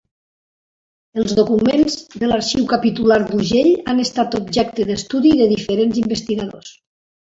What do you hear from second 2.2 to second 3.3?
de l'Arxiu Capitular